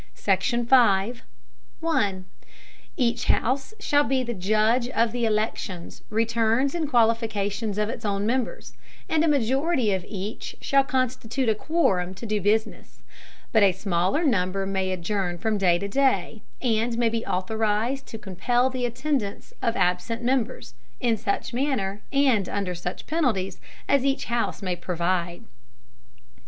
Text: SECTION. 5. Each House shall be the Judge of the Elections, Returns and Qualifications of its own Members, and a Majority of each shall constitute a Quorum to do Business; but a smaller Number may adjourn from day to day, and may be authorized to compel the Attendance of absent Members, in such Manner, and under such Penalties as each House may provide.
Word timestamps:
SECTION. 0.15 0.65
5. 0.65 1.21
Each 2.97 3.25
House 3.25 3.75
shall 3.79 4.03
be 4.03 4.23
the 4.23 4.33
Judge 4.33 4.89
of 4.89 5.11
the 5.11 5.25
Elections, 5.25 6.01
Returns 6.09 6.73
and 6.73 6.89
Qualifications 6.89 7.77
of 7.77 7.87
its 7.87 8.03
own 8.03 8.25
Members, 8.25 8.73
and 9.07 9.23
a 9.23 9.27
Majority 9.27 9.93
of 9.93 10.03
each 10.07 10.55
shall 10.59 10.83
constitute 10.83 11.49
a 11.49 11.53
Quorum 11.53 12.15
to 12.15 12.25
do 12.25 12.41
Business; 12.41 13.03
but 13.51 13.61
a 13.61 13.71
smaller 13.73 14.23
Number 14.23 14.65
may 14.65 14.91
adjourn 14.91 15.37
from 15.37 15.59
day 15.59 15.77
to 15.77 15.87
day, 15.87 16.41
and 16.63 16.97
may 16.97 17.09
be 17.09 17.23
authorized 17.23 18.07
to 18.07 18.17
compel 18.17 18.71
the 18.71 18.87
Attendance 18.87 19.53
of 19.61 19.75
absent 19.75 20.23
Members, 20.23 20.73
in 20.99 21.15
such 21.15 21.53
Manner, 21.53 22.01
and 22.11 22.49
under 22.49 22.73
such 22.73 23.05
Penalties 23.05 23.61
as 23.87 24.03
each 24.03 24.25
House 24.25 24.63
may 24.63 24.75
provide. 24.75 25.43